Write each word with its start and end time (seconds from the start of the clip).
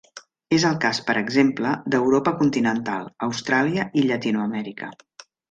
És 0.55 0.63
el 0.69 0.77
cas, 0.85 1.01
per 1.09 1.15
exemple, 1.19 1.73
d'Europa 1.95 2.33
continental, 2.39 3.05
Austràlia 3.29 3.87
i 4.01 4.05
Llatinoamèrica. 4.09 4.91